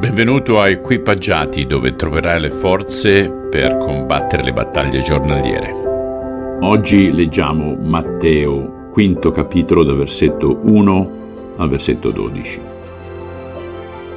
Benvenuto 0.00 0.58
a 0.58 0.70
Equipaggiati 0.70 1.66
dove 1.66 1.94
troverai 1.94 2.40
le 2.40 2.48
forze 2.48 3.30
per 3.30 3.76
combattere 3.76 4.42
le 4.42 4.54
battaglie 4.54 5.02
giornaliere. 5.02 6.58
Oggi 6.62 7.12
leggiamo 7.12 7.74
Matteo, 7.74 8.88
quinto 8.92 9.30
capitolo 9.30 9.84
dal 9.84 9.98
versetto 9.98 10.58
1 10.62 11.10
al 11.58 11.68
versetto 11.68 12.12
12. 12.12 12.60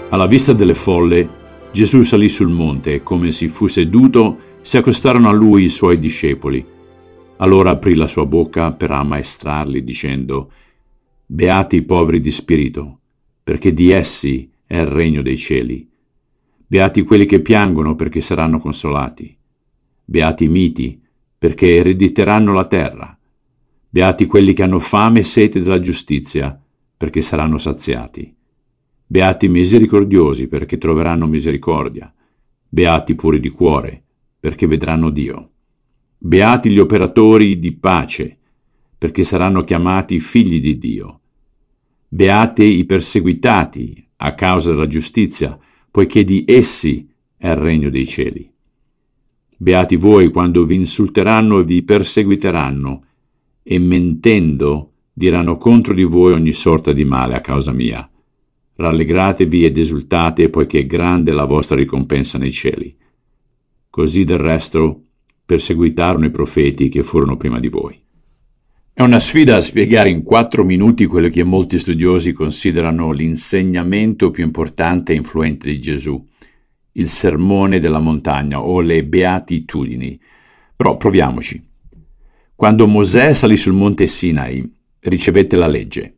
Alla 0.07 0.25
vista 0.25 0.53
delle 0.53 0.73
folle, 0.73 1.27
Gesù 1.73 2.03
salì 2.03 2.29
sul 2.29 2.47
monte 2.47 2.93
e 2.93 3.03
come 3.03 3.33
si 3.33 3.49
fu 3.49 3.67
seduto, 3.67 4.37
si 4.61 4.77
accostarono 4.77 5.27
a 5.27 5.33
lui 5.33 5.65
i 5.65 5.69
suoi 5.69 5.99
discepoli. 5.99 6.65
Allora 7.37 7.71
aprì 7.71 7.95
la 7.95 8.07
sua 8.07 8.25
bocca 8.25 8.71
per 8.71 8.89
ammaestrarli 8.91 9.83
dicendo, 9.83 10.49
Beati 11.25 11.75
i 11.75 11.81
poveri 11.81 12.21
di 12.21 12.31
spirito, 12.31 12.99
perché 13.43 13.73
di 13.73 13.91
essi 13.91 14.49
è 14.73 14.79
il 14.79 14.87
regno 14.87 15.21
dei 15.21 15.37
cieli. 15.37 15.87
Beati 16.65 17.03
quelli 17.03 17.27
che 17.27 17.41
piangono 17.41 17.93
perché 17.93 18.21
saranno 18.21 18.59
consolati. 18.59 19.37
Beati 20.03 20.45
i 20.45 20.47
miti 20.47 20.99
perché 21.37 21.75
erediteranno 21.75 22.53
la 22.53 22.65
terra. 22.65 23.15
Beati 23.87 24.25
quelli 24.25 24.53
che 24.53 24.63
hanno 24.63 24.79
fame 24.79 25.19
e 25.19 25.23
sete 25.23 25.61
della 25.61 25.79
giustizia 25.79 26.59
perché 26.97 27.21
saranno 27.21 27.59
saziati. 27.59 28.35
Beati 29.05 29.45
i 29.45 29.49
misericordiosi 29.49 30.47
perché 30.47 30.79
troveranno 30.79 31.27
misericordia. 31.27 32.11
Beati 32.67 33.13
puri 33.13 33.39
di 33.39 33.49
cuore 33.49 34.03
perché 34.39 34.65
vedranno 34.65 35.11
Dio. 35.11 35.51
Beati 36.17 36.71
gli 36.71 36.79
operatori 36.79 37.59
di 37.59 37.73
pace 37.73 38.39
perché 38.97 39.23
saranno 39.23 39.63
chiamati 39.63 40.19
figli 40.19 40.59
di 40.59 40.79
Dio. 40.79 41.19
Beati 42.07 42.79
i 42.79 42.85
perseguitati 42.85 44.02
a 44.25 44.33
causa 44.35 44.71
della 44.71 44.87
giustizia, 44.87 45.57
poiché 45.91 46.23
di 46.23 46.45
essi 46.47 47.09
è 47.35 47.49
il 47.49 47.57
regno 47.57 47.89
dei 47.89 48.07
cieli. 48.07 48.49
Beati 49.57 49.97
voi 49.97 50.31
quando 50.31 50.63
vi 50.63 50.75
insulteranno 50.75 51.59
e 51.59 51.63
vi 51.65 51.83
perseguiteranno, 51.83 53.05
e 53.61 53.79
mentendo 53.79 54.91
diranno 55.11 55.57
contro 55.57 55.93
di 55.93 56.03
voi 56.03 56.33
ogni 56.33 56.53
sorta 56.53 56.93
di 56.93 57.03
male 57.03 57.35
a 57.35 57.41
causa 57.41 57.73
mia. 57.73 58.09
Rallegratevi 58.75 59.65
ed 59.65 59.77
esultate, 59.77 60.49
poiché 60.49 60.85
grande 60.85 61.31
è 61.31 61.33
la 61.33 61.45
vostra 61.45 61.75
ricompensa 61.75 62.37
nei 62.37 62.51
cieli. 62.51 62.95
Così 63.89 64.23
del 64.23 64.39
resto 64.39 65.01
perseguitarono 65.45 66.25
i 66.25 66.31
profeti 66.31 66.87
che 66.87 67.03
furono 67.03 67.35
prima 67.35 67.59
di 67.59 67.67
voi. 67.67 68.01
È 68.95 69.01
una 69.01 69.17
sfida 69.17 69.55
a 69.55 69.61
spiegare 69.61 70.11
in 70.11 70.21
quattro 70.21 70.63
minuti 70.63 71.07
quello 71.07 71.27
che 71.29 71.43
molti 71.43 71.79
studiosi 71.79 72.31
considerano 72.31 73.11
l'insegnamento 73.11 74.29
più 74.29 74.43
importante 74.43 75.13
e 75.13 75.15
influente 75.15 75.67
di 75.71 75.81
Gesù, 75.81 76.23
il 76.91 77.07
sermone 77.07 77.79
della 77.79 77.97
montagna 77.97 78.61
o 78.61 78.81
le 78.81 79.03
beatitudini. 79.03 80.19
Però 80.75 80.95
proviamoci. 80.95 81.59
Quando 82.53 82.85
Mosè 82.85 83.33
salì 83.33 83.57
sul 83.57 83.73
monte 83.73 84.05
Sinai, 84.05 84.71
ricevette 84.99 85.55
la 85.55 85.65
legge. 85.65 86.17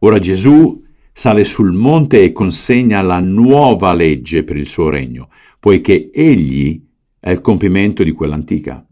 Ora 0.00 0.18
Gesù 0.18 0.84
sale 1.14 1.44
sul 1.44 1.72
monte 1.72 2.22
e 2.22 2.32
consegna 2.32 3.00
la 3.00 3.20
nuova 3.20 3.94
legge 3.94 4.44
per 4.44 4.58
il 4.58 4.66
suo 4.66 4.90
regno, 4.90 5.30
poiché 5.58 6.10
egli 6.12 6.78
è 7.18 7.30
il 7.30 7.40
compimento 7.40 8.04
di 8.04 8.12
quella 8.12 8.34
antica. 8.34 8.86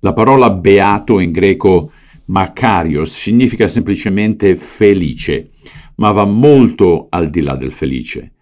La 0.00 0.12
parola 0.12 0.50
beato 0.50 1.20
in 1.20 1.30
greco 1.30 1.92
Macarios 2.30 3.10
significa 3.10 3.66
semplicemente 3.66 4.54
felice, 4.54 5.50
ma 5.96 6.12
va 6.12 6.24
molto 6.24 7.08
al 7.10 7.28
di 7.28 7.40
là 7.40 7.56
del 7.56 7.72
felice. 7.72 8.32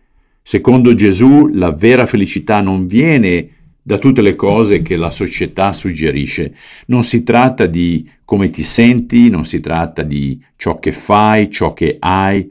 Secondo 0.43 0.95
Gesù 0.95 1.49
la 1.49 1.73
vera 1.73 2.05
felicità 2.05 2.61
non 2.61 2.87
viene 2.87 3.49
da 3.83 3.97
tutte 3.97 4.21
le 4.21 4.37
cose 4.37 4.83
che 4.83 4.97
la 4.97 5.11
società 5.11 5.73
suggerisce. 5.73 6.55
Non 6.87 7.03
si 7.03 7.23
tratta 7.23 7.65
di 7.65 8.07
come 8.25 8.51
ti 8.51 8.63
senti, 8.63 9.31
non 9.31 9.47
si 9.47 9.61
tratta 9.61 10.03
di 10.03 10.39
ciò 10.57 10.79
che 10.79 10.93
fai, 10.93 11.51
ciò 11.51 11.73
che 11.73 11.97
hai. 11.99 12.51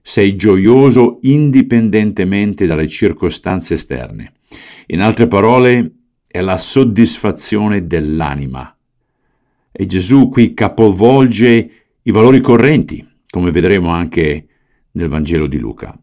Sei 0.00 0.34
gioioso 0.36 1.18
indipendentemente 1.22 2.64
dalle 2.64 2.88
circostanze 2.88 3.74
esterne. 3.74 4.32
In 4.86 5.02
altre 5.02 5.26
parole, 5.26 5.92
è 6.26 6.40
la 6.40 6.56
soddisfazione 6.56 7.86
dell'anima. 7.86 8.73
E 9.76 9.86
Gesù 9.86 10.28
qui 10.28 10.54
capovolge 10.54 11.70
i 12.00 12.10
valori 12.12 12.40
correnti, 12.40 13.04
come 13.28 13.50
vedremo 13.50 13.88
anche 13.88 14.46
nel 14.92 15.08
Vangelo 15.08 15.48
di 15.48 15.58
Luca. 15.58 15.98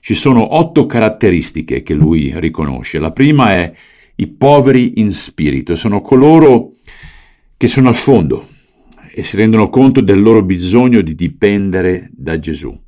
Ci 0.00 0.14
sono 0.14 0.54
otto 0.58 0.84
caratteristiche 0.84 1.82
che 1.82 1.94
lui 1.94 2.38
riconosce. 2.38 2.98
La 2.98 3.12
prima 3.12 3.52
è 3.52 3.72
i 4.16 4.26
poveri 4.26 5.00
in 5.00 5.10
spirito, 5.12 5.74
sono 5.74 6.02
coloro 6.02 6.74
che 7.56 7.68
sono 7.68 7.88
al 7.88 7.94
fondo 7.94 8.48
e 9.14 9.22
si 9.22 9.38
rendono 9.38 9.70
conto 9.70 10.02
del 10.02 10.20
loro 10.20 10.42
bisogno 10.42 11.00
di 11.00 11.14
dipendere 11.14 12.10
da 12.12 12.38
Gesù. 12.38 12.78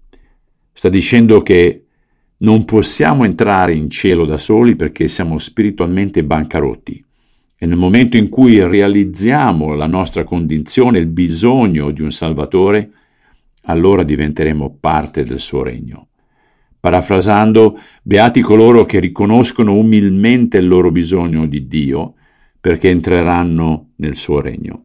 Sta 0.70 0.90
dicendo 0.90 1.40
che 1.40 1.84
non 2.40 2.66
possiamo 2.66 3.24
entrare 3.24 3.74
in 3.74 3.88
cielo 3.88 4.26
da 4.26 4.36
soli 4.36 4.76
perché 4.76 5.08
siamo 5.08 5.38
spiritualmente 5.38 6.22
bancarotti. 6.22 7.02
E 7.60 7.66
nel 7.66 7.76
momento 7.76 8.16
in 8.16 8.28
cui 8.28 8.64
realizziamo 8.64 9.74
la 9.74 9.88
nostra 9.88 10.22
condizione, 10.22 11.00
il 11.00 11.08
bisogno 11.08 11.90
di 11.90 12.02
un 12.02 12.12
Salvatore, 12.12 12.92
allora 13.62 14.04
diventeremo 14.04 14.76
parte 14.78 15.24
del 15.24 15.40
suo 15.40 15.64
regno. 15.64 16.06
Parafrasando, 16.78 17.76
beati 18.02 18.42
coloro 18.42 18.84
che 18.84 19.00
riconoscono 19.00 19.74
umilmente 19.74 20.58
il 20.58 20.68
loro 20.68 20.92
bisogno 20.92 21.46
di 21.46 21.66
Dio, 21.66 22.14
perché 22.60 22.90
entreranno 22.90 23.88
nel 23.96 24.16
suo 24.16 24.40
regno. 24.40 24.84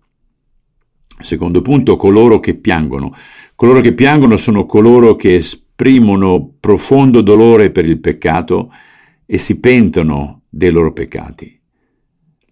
Secondo 1.19 1.61
punto, 1.61 1.95
coloro 1.95 2.39
che 2.39 2.55
piangono. 2.55 3.15
Coloro 3.55 3.81
che 3.81 3.93
piangono 3.93 4.35
sono 4.35 4.65
coloro 4.65 5.15
che 5.15 5.35
esprimono 5.35 6.55
profondo 6.59 7.21
dolore 7.21 7.69
per 7.69 7.85
il 7.85 7.99
peccato 7.99 8.73
e 9.27 9.37
si 9.37 9.59
pentono 9.59 10.41
dei 10.49 10.71
loro 10.71 10.91
peccati. 10.91 11.61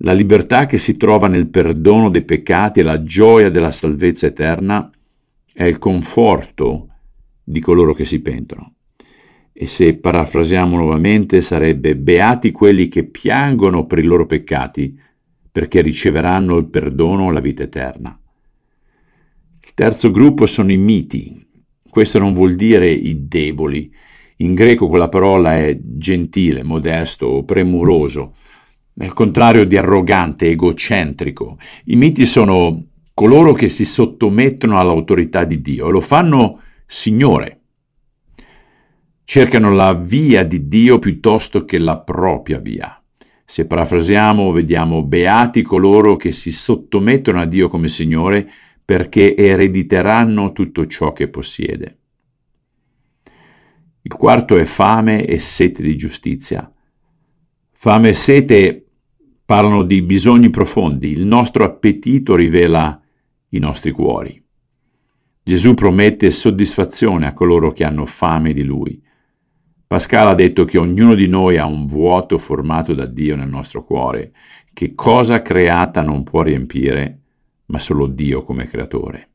La 0.03 0.13
libertà 0.13 0.65
che 0.65 0.79
si 0.79 0.97
trova 0.97 1.27
nel 1.27 1.47
perdono 1.47 2.09
dei 2.09 2.23
peccati 2.23 2.79
e 2.79 2.83
la 2.83 3.03
gioia 3.03 3.51
della 3.51 3.69
salvezza 3.69 4.25
eterna 4.25 4.89
è 5.53 5.63
il 5.63 5.77
conforto 5.77 6.87
di 7.43 7.59
coloro 7.59 7.93
che 7.93 8.05
si 8.05 8.19
pentono. 8.19 8.73
E 9.53 9.67
se 9.67 9.93
parafrasiamo 9.95 10.75
nuovamente 10.75 11.41
sarebbe 11.41 11.95
beati 11.95 12.51
quelli 12.51 12.87
che 12.87 13.03
piangono 13.03 13.85
per 13.85 13.99
i 13.99 14.03
loro 14.03 14.25
peccati, 14.25 14.99
perché 15.51 15.81
riceveranno 15.81 16.57
il 16.57 16.65
perdono 16.65 17.29
e 17.29 17.33
la 17.33 17.39
vita 17.39 17.61
eterna. 17.61 18.19
Il 19.63 19.73
terzo 19.75 20.09
gruppo 20.09 20.47
sono 20.47 20.71
i 20.71 20.77
miti. 20.77 21.45
Questo 21.87 22.17
non 22.17 22.33
vuol 22.33 22.55
dire 22.55 22.89
i 22.89 23.27
deboli. 23.27 23.93
In 24.37 24.55
greco 24.55 24.87
quella 24.87 25.09
parola 25.09 25.57
è 25.57 25.77
gentile, 25.79 26.63
modesto 26.63 27.27
o 27.27 27.43
premuroso 27.43 28.33
nel 28.93 29.13
contrario 29.13 29.65
di 29.65 29.77
arrogante, 29.77 30.49
egocentrico. 30.49 31.57
I 31.85 31.95
miti 31.95 32.25
sono 32.25 32.85
coloro 33.13 33.53
che 33.53 33.69
si 33.69 33.85
sottomettono 33.85 34.77
all'autorità 34.77 35.43
di 35.43 35.61
Dio 35.61 35.87
e 35.87 35.91
lo 35.91 36.01
fanno 36.01 36.61
Signore. 36.85 37.59
Cercano 39.23 39.73
la 39.73 39.93
via 39.93 40.43
di 40.43 40.67
Dio 40.67 40.99
piuttosto 40.99 41.63
che 41.63 41.77
la 41.77 41.99
propria 41.99 42.59
via. 42.59 43.01
Se 43.45 43.65
parafrasiamo, 43.65 44.51
vediamo 44.51 45.03
beati 45.03 45.61
coloro 45.61 46.15
che 46.15 46.31
si 46.31 46.51
sottomettono 46.51 47.39
a 47.39 47.45
Dio 47.45 47.69
come 47.69 47.87
Signore 47.87 48.49
perché 48.83 49.35
erediteranno 49.35 50.51
tutto 50.51 50.85
ciò 50.87 51.13
che 51.13 51.29
possiede. 51.29 51.97
Il 54.01 54.13
quarto 54.15 54.57
è 54.57 54.65
fame 54.65 55.25
e 55.25 55.37
sete 55.37 55.83
di 55.83 55.95
giustizia. 55.95 56.69
Fame 57.71 58.09
e 58.09 58.13
sete 58.13 58.85
parlano 59.51 59.83
di 59.83 60.01
bisogni 60.01 60.49
profondi, 60.49 61.11
il 61.11 61.25
nostro 61.25 61.65
appetito 61.65 62.37
rivela 62.37 63.01
i 63.49 63.59
nostri 63.59 63.91
cuori. 63.91 64.41
Gesù 65.43 65.73
promette 65.73 66.31
soddisfazione 66.31 67.27
a 67.27 67.33
coloro 67.33 67.73
che 67.73 67.83
hanno 67.83 68.05
fame 68.05 68.53
di 68.53 68.63
Lui. 68.63 69.03
Pascal 69.85 70.27
ha 70.29 70.35
detto 70.35 70.63
che 70.63 70.77
ognuno 70.77 71.15
di 71.15 71.27
noi 71.27 71.57
ha 71.57 71.65
un 71.65 71.85
vuoto 71.85 72.37
formato 72.37 72.93
da 72.93 73.05
Dio 73.05 73.35
nel 73.35 73.49
nostro 73.49 73.83
cuore, 73.83 74.31
che 74.71 74.95
cosa 74.95 75.41
creata 75.41 76.01
non 76.01 76.23
può 76.23 76.43
riempire, 76.43 77.19
ma 77.65 77.79
solo 77.79 78.07
Dio 78.07 78.43
come 78.43 78.67
creatore. 78.67 79.31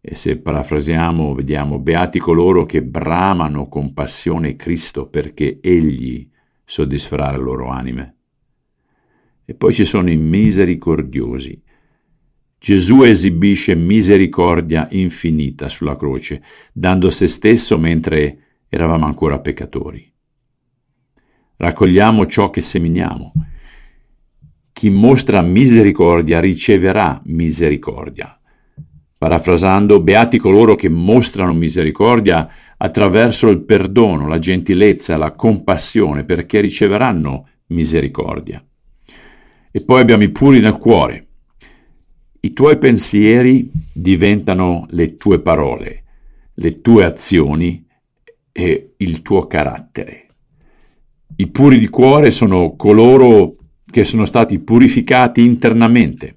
E 0.00 0.14
se 0.14 0.36
parafrasiamo, 0.36 1.34
vediamo, 1.34 1.80
beati 1.80 2.20
coloro 2.20 2.64
che 2.64 2.80
bramano 2.84 3.66
con 3.66 3.92
passione 3.92 4.54
Cristo 4.54 5.08
perché 5.08 5.58
Egli 5.60 6.30
soddisferà 6.64 7.32
le 7.32 7.38
loro 7.38 7.66
anime. 7.66 8.18
E 9.52 9.54
poi 9.54 9.74
ci 9.74 9.84
sono 9.84 10.10
i 10.10 10.16
misericordiosi. 10.16 11.62
Gesù 12.58 13.02
esibisce 13.02 13.74
misericordia 13.74 14.88
infinita 14.92 15.68
sulla 15.68 15.94
croce, 15.94 16.42
dando 16.72 17.10
se 17.10 17.26
stesso 17.26 17.76
mentre 17.76 18.62
eravamo 18.70 19.04
ancora 19.04 19.40
peccatori. 19.40 20.10
Raccogliamo 21.56 22.26
ciò 22.26 22.48
che 22.48 22.62
seminiamo. 22.62 23.34
Chi 24.72 24.88
mostra 24.88 25.42
misericordia 25.42 26.40
riceverà 26.40 27.20
misericordia. 27.26 28.40
Parafrasando, 29.18 30.00
beati 30.00 30.38
coloro 30.38 30.76
che 30.76 30.88
mostrano 30.88 31.52
misericordia 31.52 32.48
attraverso 32.78 33.50
il 33.50 33.60
perdono, 33.64 34.26
la 34.26 34.38
gentilezza, 34.38 35.18
la 35.18 35.32
compassione, 35.32 36.24
perché 36.24 36.60
riceveranno 36.60 37.48
misericordia. 37.66 38.64
E 39.72 39.82
poi 39.82 40.00
abbiamo 40.00 40.22
i 40.22 40.30
puri 40.30 40.60
nel 40.60 40.76
cuore. 40.76 41.26
I 42.40 42.52
tuoi 42.52 42.78
pensieri 42.78 43.68
diventano 43.92 44.86
le 44.90 45.16
tue 45.16 45.40
parole, 45.40 46.04
le 46.54 46.80
tue 46.80 47.04
azioni 47.04 47.84
e 48.52 48.92
il 48.98 49.22
tuo 49.22 49.46
carattere. 49.46 50.26
I 51.36 51.48
puri 51.48 51.78
di 51.78 51.88
cuore 51.88 52.30
sono 52.30 52.76
coloro 52.76 53.56
che 53.90 54.04
sono 54.04 54.26
stati 54.26 54.58
purificati 54.60 55.42
internamente 55.44 56.36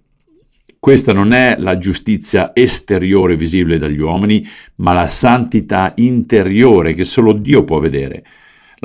questa 0.86 1.14
non 1.14 1.34
è 1.34 1.56
la 1.58 1.80
giustizia 1.80 2.52
esteriore 2.54 3.36
visibile 3.36 3.80
dagli 3.80 3.98
uomini, 3.98 4.48
ma 4.76 4.94
la 4.94 5.08
santità 5.08 5.94
interiore 5.96 6.94
che 6.94 7.04
solo 7.04 7.34
Dio 7.34 7.64
può 7.64 7.80
vedere. 7.80 8.24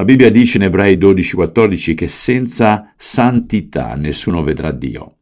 La 0.00 0.06
Bibbia 0.06 0.31
dice 0.31 0.56
in 0.56 0.62
Ebrei 0.62 0.97
12:14 0.97 1.93
che 1.94 2.08
senza 2.08 2.94
santità 2.97 3.97
nessuno 3.97 4.43
vedrà 4.43 4.73
Dio. 4.73 5.17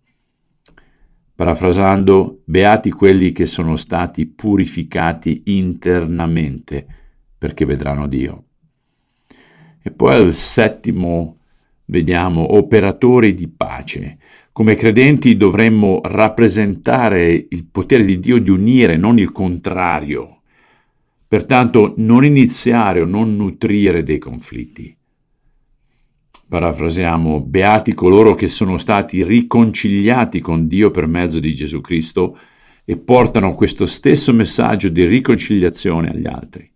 Parafrasando, 1.35 2.43
beati 2.45 2.93
quelli 2.93 3.33
che 3.33 3.45
sono 3.47 3.75
stati 3.75 4.27
purificati 4.27 5.43
internamente 5.47 6.87
perché 7.37 7.65
vedranno 7.65 8.07
Dio. 8.07 8.45
E 9.83 9.91
poi 9.91 10.15
al 10.15 10.33
settimo 10.33 11.39
vediamo 11.87 12.55
operatori 12.55 13.35
di 13.35 13.49
pace. 13.49 14.19
Come 14.53 14.77
credenti 14.77 15.37
dovremmo 15.37 16.01
rappresentare 16.05 17.47
il 17.49 17.67
potere 17.67 18.05
di 18.05 18.21
Dio 18.21 18.39
di 18.39 18.51
unire, 18.51 18.97
non 18.97 19.19
il 19.19 19.33
contrario. 19.33 20.38
Pertanto 21.29 21.93
non 21.99 22.25
iniziare 22.25 23.03
o 23.03 23.05
non 23.05 23.37
nutrire 23.37 24.03
dei 24.03 24.19
conflitti. 24.19 24.97
Parafrasiamo, 26.49 27.41
beati 27.41 27.93
coloro 27.93 28.35
che 28.35 28.49
sono 28.49 28.79
stati 28.79 29.23
riconciliati 29.23 30.41
con 30.41 30.67
Dio 30.67 30.91
per 30.91 31.07
mezzo 31.07 31.39
di 31.39 31.55
Gesù 31.55 31.83
Cristo 31.83 32.39
e 32.83 32.97
portano 32.97 33.55
questo 33.55 33.85
stesso 33.85 34.33
messaggio 34.33 34.89
di 34.89 35.05
riconciliazione 35.05 36.09
agli 36.09 36.27
altri. 36.27 36.73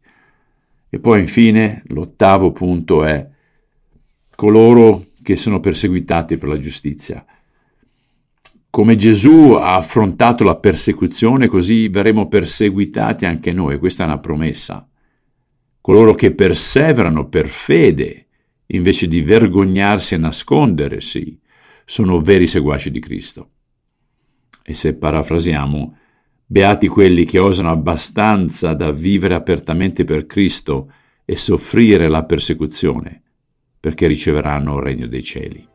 E 0.90 0.98
poi 0.98 1.20
infine 1.20 1.82
l'ottavo 1.86 2.52
punto 2.52 3.02
è 3.04 3.26
coloro 4.36 5.06
che 5.22 5.36
sono 5.36 5.60
perseguitati 5.60 6.36
per 6.36 6.50
la 6.50 6.58
giustizia. 6.58 7.24
Come 8.72 8.96
Gesù 8.96 9.52
ha 9.60 9.76
affrontato 9.76 10.44
la 10.44 10.56
persecuzione, 10.56 11.46
così 11.46 11.88
verremo 11.88 12.26
perseguitati 12.26 13.26
anche 13.26 13.52
noi. 13.52 13.76
Questa 13.76 14.02
è 14.02 14.06
una 14.06 14.18
promessa. 14.18 14.88
Coloro 15.78 16.14
che 16.14 16.32
perseverano 16.32 17.28
per 17.28 17.48
fede, 17.48 18.28
invece 18.68 19.08
di 19.08 19.20
vergognarsi 19.20 20.14
e 20.14 20.16
nascondersi, 20.16 21.38
sono 21.84 22.22
veri 22.22 22.46
seguaci 22.46 22.90
di 22.90 22.98
Cristo. 22.98 23.50
E 24.62 24.72
se 24.72 24.94
parafrasiamo, 24.94 25.98
beati 26.46 26.88
quelli 26.88 27.26
che 27.26 27.40
osano 27.40 27.70
abbastanza 27.70 28.72
da 28.72 28.90
vivere 28.90 29.34
apertamente 29.34 30.04
per 30.04 30.24
Cristo 30.24 30.90
e 31.26 31.36
soffrire 31.36 32.08
la 32.08 32.24
persecuzione, 32.24 33.20
perché 33.78 34.06
riceveranno 34.06 34.78
il 34.78 34.82
regno 34.82 35.06
dei 35.08 35.22
cieli. 35.22 35.68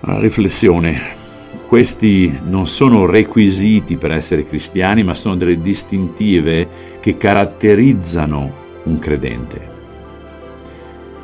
Una 0.00 0.18
riflessione. 0.18 1.18
Questi 1.66 2.40
non 2.44 2.66
sono 2.66 3.06
requisiti 3.06 3.96
per 3.96 4.12
essere 4.12 4.44
cristiani, 4.44 5.04
ma 5.04 5.14
sono 5.14 5.36
delle 5.36 5.60
distintive 5.60 6.68
che 7.00 7.16
caratterizzano 7.16 8.52
un 8.84 8.98
credente. 8.98 9.68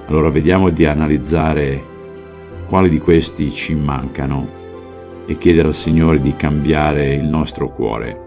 Allora 0.06 0.28
vediamo 0.28 0.68
di 0.70 0.84
analizzare 0.84 1.82
quali 2.68 2.88
di 2.90 2.98
questi 2.98 3.50
ci 3.50 3.74
mancano 3.74 4.46
e 5.26 5.36
chiedere 5.38 5.68
al 5.68 5.74
Signore 5.74 6.20
di 6.20 6.36
cambiare 6.36 7.14
il 7.14 7.24
nostro 7.24 7.70
cuore 7.70 8.20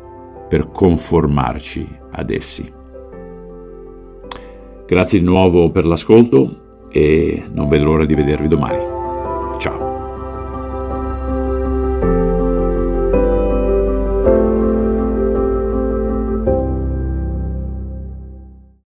per 0.50 0.72
conformarci 0.72 1.88
ad 2.12 2.32
essi. 2.32 2.70
Grazie 4.86 5.20
di 5.20 5.26
nuovo 5.26 5.70
per 5.70 5.86
l'ascolto 5.86 6.88
e 6.90 7.46
non 7.52 7.70
vedo 7.70 7.86
l'ora 7.86 8.06
di 8.06 8.16
vedervi 8.16 8.48
domani. 8.48 8.80
Ciao. 9.60 9.89